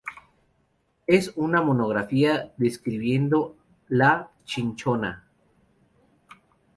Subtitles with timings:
[1.05, 3.55] Es una monografía describiendo
[3.87, 5.27] la Cinchona.